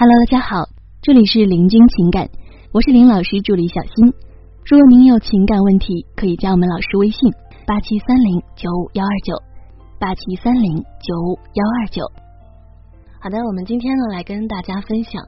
[0.00, 0.64] Hello，大家好，
[1.02, 2.30] 这里是林君情感，
[2.72, 4.08] 我是林老师助理小新。
[4.64, 7.30] 如果您有情感问题，可以加我们老师微信
[7.66, 9.36] 八七三零九五幺二九
[10.00, 10.72] 八七三零
[11.04, 12.00] 九五幺二九。
[13.20, 15.20] 好的，我们今天呢来跟大家分享，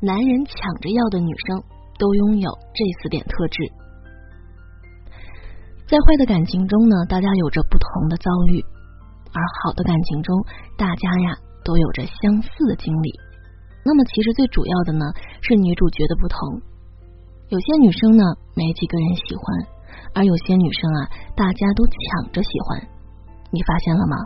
[0.00, 1.60] 男人抢着要的女生
[1.98, 3.60] 都拥有这四点特质。
[5.84, 8.64] 在坏的感情中呢，大家有着不同的遭遇，
[9.36, 10.32] 而好的感情中，
[10.78, 13.12] 大家呀都有着相似的经历。
[13.88, 15.08] 那么，其实最主要的呢
[15.40, 16.36] 是女主角的不同。
[17.48, 19.42] 有些女生呢没几个人喜欢，
[20.12, 22.84] 而有些女生啊大家都抢着喜欢。
[23.48, 24.16] 你发现了吗？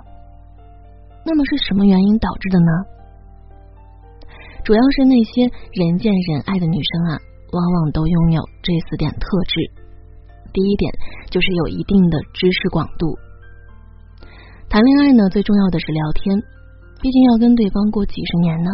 [1.24, 2.70] 那么是什么原因导致的呢？
[4.66, 5.46] 主要是那些
[5.78, 7.22] 人见人爱的女生啊，
[7.54, 9.54] 往往都拥有这四点特质。
[10.52, 10.90] 第一点
[11.30, 13.14] 就是有一定的知识广度。
[14.68, 16.34] 谈恋爱呢，最重要的是聊天，
[17.00, 18.70] 毕竟要跟对方过几十年呢。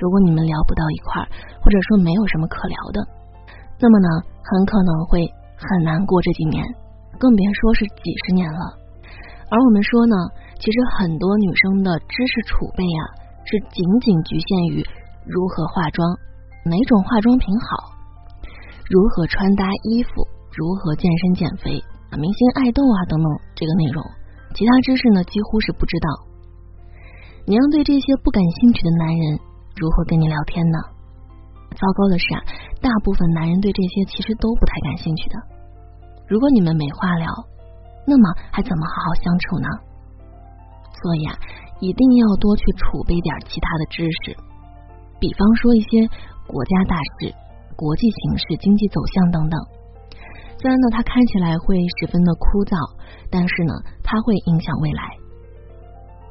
[0.00, 1.28] 如果你们聊不到一块儿，
[1.60, 3.04] 或者说没有什么可聊的，
[3.76, 4.08] 那么呢，
[4.40, 5.28] 很可能会
[5.60, 6.64] 很难过这几年，
[7.20, 8.80] 更别说是几十年了。
[9.52, 10.16] 而我们说呢，
[10.56, 13.02] 其实很多女生的知识储备啊，
[13.44, 14.80] 是仅仅局限于
[15.28, 16.08] 如何化妆，
[16.64, 17.92] 哪种化妆品好，
[18.88, 20.24] 如何穿搭衣服，
[20.56, 21.76] 如何健身减肥，
[22.16, 24.02] 明星爱豆啊等等这个内容，
[24.54, 26.08] 其他知识呢几乎是不知道。
[27.44, 29.49] 你要对这些不感兴趣的男人。
[29.76, 30.78] 如何跟你聊天呢？
[31.70, 32.40] 糟糕的是啊，
[32.82, 35.36] 大部分男人对这些其实都不太感兴趣的。
[36.26, 37.28] 如果你们没话聊，
[38.06, 39.68] 那么还怎么好好相处呢？
[41.00, 41.38] 所以啊，
[41.80, 44.36] 一定要多去储备点其他的知识，
[45.20, 46.06] 比方说一些
[46.46, 47.32] 国家大事、
[47.76, 49.58] 国际形势、经济走向等等。
[50.58, 52.76] 虽然呢，它看起来会十分的枯燥，
[53.30, 55.02] 但是呢，它会影响未来。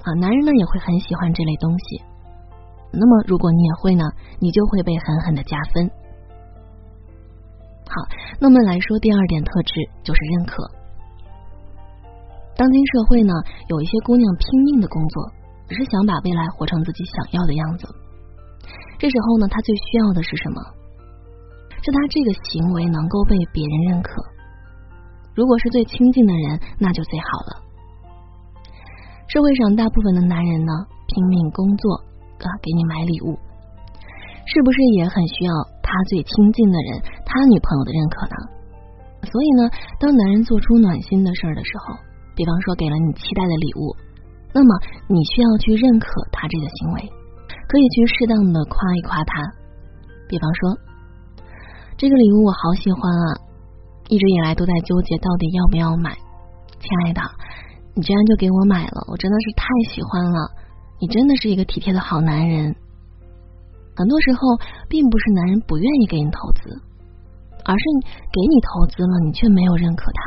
[0.03, 2.03] 啊，男人呢也会很喜欢这类东西。
[2.91, 4.03] 那么，如果你也会呢，
[4.39, 5.89] 你就会被狠狠的加分。
[7.85, 7.93] 好，
[8.39, 9.73] 那么来说第二点特质
[10.03, 10.63] 就是认可。
[12.55, 13.33] 当今社会呢，
[13.69, 15.31] 有一些姑娘拼命的工作，
[15.67, 17.87] 只是想把未来活成自己想要的样子。
[18.97, 20.61] 这时候呢，她最需要的是什么？
[21.81, 24.11] 是她这个行为能够被别人认可。
[25.35, 27.63] 如果是最亲近的人，那就最好了。
[29.29, 30.73] 社会上大部分的男人呢，
[31.07, 32.08] 拼命工作。
[32.45, 33.35] 啊，给你买礼物，
[34.45, 35.51] 是不是也很需要
[35.83, 38.35] 他最亲近的人，他女朋友的认可呢？
[39.27, 39.69] 所以呢，
[39.99, 41.95] 当男人做出暖心的事儿的时候，
[42.35, 43.95] 比方说给了你期待的礼物，
[44.53, 44.69] 那么
[45.07, 47.03] 你需要去认可他这个行为，
[47.67, 49.43] 可以去适当的夸一夸他。
[50.29, 50.77] 比方说，
[51.97, 53.25] 这个礼物我好喜欢啊，
[54.07, 56.15] 一直以来都在纠结到底要不要买。
[56.79, 57.21] 亲爱的，
[57.93, 60.37] 你居然就给我买了，我真的是太喜欢了。
[60.99, 62.75] 你真的是一个体贴的好男人。
[63.95, 64.39] 很多时候，
[64.87, 66.69] 并不是男人不愿意给你投资，
[67.65, 67.83] 而是
[68.31, 70.21] 给你投资了，你却没有认可他，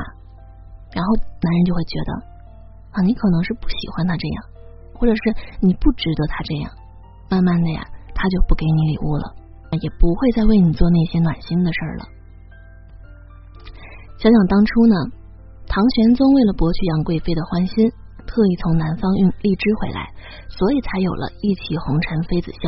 [0.93, 2.13] 然后男人就会觉得
[2.93, 4.45] 啊，你可能是不喜欢他这样，
[4.93, 5.21] 或者是
[5.61, 6.71] 你不值得他这样。
[7.31, 7.81] 慢慢的呀，
[8.15, 9.35] 他就不给你礼物了，
[9.81, 12.05] 也不会再为你做那些暖心的事儿了。
[14.19, 14.97] 想想当初呢，
[15.67, 17.91] 唐玄宗为了博取杨贵妃的欢心。
[18.33, 20.09] 特意从南方运荔枝回来，
[20.49, 22.65] 所以才有了一骑红尘妃子笑。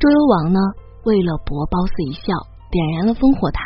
[0.00, 0.58] 周幽王呢，
[1.04, 2.32] 为了博褒姒一笑，
[2.72, 3.60] 点燃了烽火台，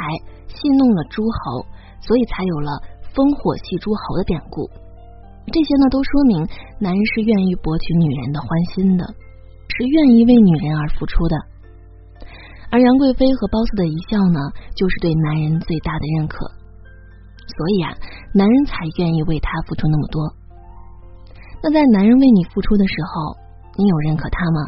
[0.50, 1.62] 戏弄了诸侯，
[2.02, 2.82] 所以才有了
[3.14, 4.66] 烽火戏诸侯的典故。
[5.54, 6.42] 这些呢，都说明
[6.82, 9.06] 男人是愿意博取女人的欢心的，
[9.70, 11.38] 是愿意为女人而付出的。
[12.74, 16.42] 而杨贵妃和褒姒的一笑呢，就是对男人最大的认可。
[17.46, 17.94] 所以啊，
[18.34, 20.39] 男人才愿意为她付出那么多。
[21.62, 23.36] 那在男人为你付出的时候，
[23.76, 24.60] 你有认可他吗？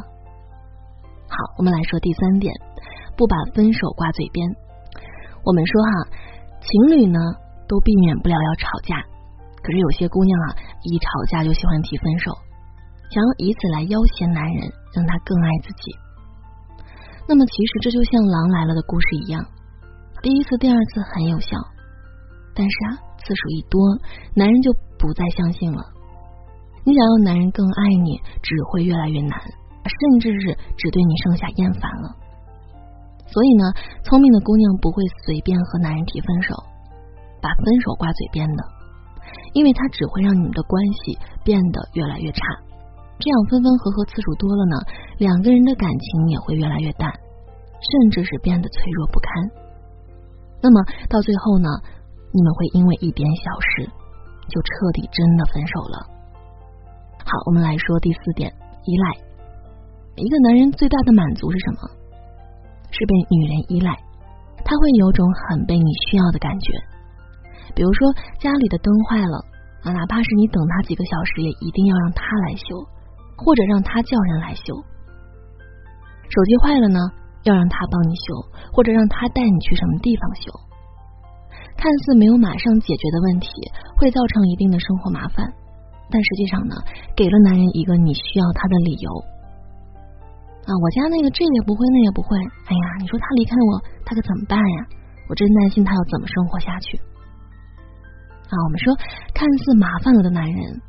[1.29, 2.53] 好，我们来说第三点，
[3.17, 4.45] 不把分手挂嘴边。
[5.45, 5.91] 我们说哈，
[6.61, 7.19] 情侣呢
[7.67, 9.01] 都避免不了要吵架，
[9.63, 12.31] 可是有些姑娘啊，一吵架就喜欢提分手，
[13.09, 15.97] 想要以此来要挟男人，让他更爱自己。
[17.27, 19.41] 那么其实这就像《狼来了》的故事一样，
[20.21, 21.57] 第一次、第二次很有效，
[22.55, 23.81] 但是啊，次数一多，
[24.37, 25.92] 男人就不再相信了。
[26.85, 32.17] 你想要男人更爱你，只会越来越难，甚至是只对你剩下厌烦了。
[33.27, 33.65] 所以呢，
[34.05, 36.55] 聪明的姑娘不会随便和男人提分手，
[37.41, 38.65] 把分手挂嘴边的，
[39.55, 42.43] 因为他只会让你们的关系变得越来越差。
[43.19, 44.77] 这样分分合合次数多了呢，
[45.19, 49.31] 两个人的感情也会越来越淡，甚至是变得脆弱不堪。
[50.61, 51.69] 那么到最后呢，
[52.35, 53.89] 你们会因为一点小事
[54.49, 56.12] 就彻底真的分手了。
[57.25, 58.53] 好，我们来说第四点，
[58.85, 59.05] 依赖。
[60.17, 61.79] 一个男人最大的满足是什么？
[62.91, 63.97] 是被女人依赖，
[64.65, 66.67] 他会有种很被你需要的感觉。
[67.75, 69.37] 比如说家里的灯坏了
[69.85, 72.77] 啊，哪怕是你等他几个小时，也一定要让他来修，
[73.39, 74.77] 或者让他叫人来修。
[76.29, 76.99] 手机坏了呢，
[77.45, 78.35] 要让他帮你修，
[78.73, 80.53] 或者让他带你去什么地方修。
[81.77, 83.49] 看似没有马上解决的问题，
[83.97, 85.49] 会造成一定的生活麻烦，
[86.13, 86.77] 但实际上呢，
[87.17, 89.09] 给了男人一个你需要他的理由。
[90.69, 92.37] 啊，我家那个这也不会，那也不会。
[92.69, 94.79] 哎呀，你说他离开我，他可怎么办呀？
[95.27, 97.01] 我真担心他要怎么生活下去。
[98.47, 98.93] 啊，我们说
[99.33, 100.81] 看似麻烦了的男人，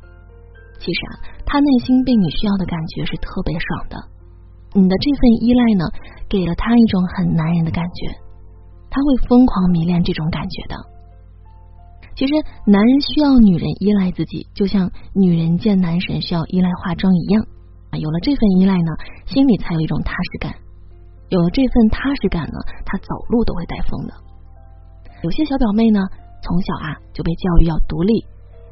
[0.78, 3.96] 其实啊，他内心被你需要的感觉是特别爽的。
[4.76, 5.84] 你的这份依赖呢，
[6.28, 8.12] 给了他一种很男人的感觉。
[8.90, 10.76] 他会疯狂迷恋这种感觉的。
[12.16, 12.32] 其实，
[12.66, 17.42] 男人需要女人依赖自己，就像女人见男神需要依赖化妆一样
[17.90, 17.98] 啊。
[17.98, 18.90] 有了这份依赖呢，
[19.26, 20.54] 心里才有一种踏实感。
[21.28, 24.14] 有了这份踏实感呢，他走路都会带风的。
[25.22, 25.98] 有些小表妹呢，
[26.42, 28.24] 从小啊就被教育要独立，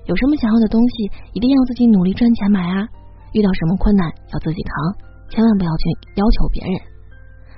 [0.07, 2.87] 有什么想要的东西一定要自己努力赚钱买啊，
[3.33, 4.73] 遇到什么困难要自己扛，
[5.31, 5.83] 千万不要去
[6.15, 6.75] 要求别人。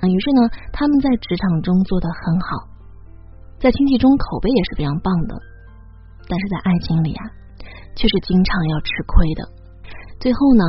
[0.09, 2.47] 于是呢，他们在职场中做得很好，
[3.59, 5.35] 在亲戚中口碑也是非常棒的，
[6.27, 7.23] 但是在爱情里啊，
[7.95, 9.41] 却是经常要吃亏的。
[10.19, 10.63] 最后呢，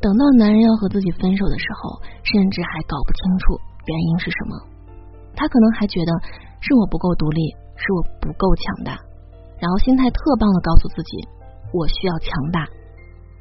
[0.00, 4.52] 等到男人要和自己分手的时候，甚至还搞不清楚原因是什么。
[5.34, 6.12] 他可能还觉得
[6.60, 7.40] 是我不够独立，
[7.74, 8.98] 是我不够强大，
[9.58, 11.16] 然后心态特棒的告诉自己，
[11.72, 12.64] 我需要强大。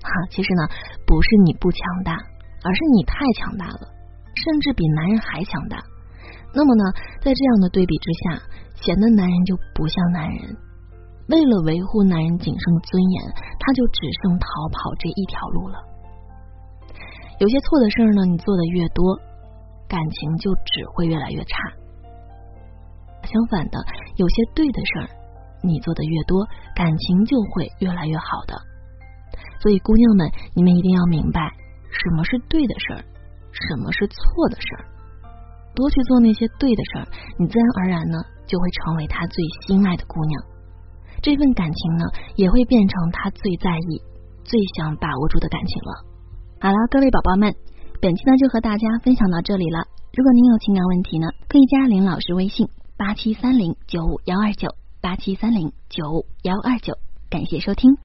[0.01, 0.65] 哈，其实呢，
[1.05, 3.87] 不是你不强大，而是你太强大了。
[4.33, 5.77] 甚至比男人还强大，
[6.55, 6.83] 那么呢，
[7.21, 8.41] 在这样的对比之下，
[8.81, 10.55] 显得男人就不像男人。
[11.29, 13.23] 为了维护男人仅剩的尊严，
[13.59, 15.77] 他就只剩逃跑这一条路了。
[17.39, 19.17] 有些错的事儿呢，你做的越多，
[19.87, 21.57] 感情就只会越来越差。
[23.23, 23.79] 相反的，
[24.17, 25.09] 有些对的事儿，
[25.63, 26.45] 你做的越多，
[26.75, 28.55] 感情就会越来越好的。
[29.61, 31.53] 所以，姑娘们，你们一定要明白
[31.91, 33.05] 什么是对的事儿。
[33.51, 34.85] 什么是错的事儿？
[35.75, 37.07] 多去做那些对的事儿，
[37.37, 38.17] 你自然而然呢
[38.47, 40.43] 就会成为他最心爱的姑娘。
[41.21, 44.01] 这份感情呢，也会变成他最在意、
[44.43, 45.91] 最想把握住的感情了。
[46.59, 47.53] 好了，各位宝宝们，
[48.01, 49.85] 本期呢就和大家分享到这里了。
[50.13, 54.69] 如果您有情感问题呢，可以加林老师微信八七三零九五幺二九
[54.99, 56.97] 八七三零九五幺二九。
[57.29, 57.95] 感谢收听。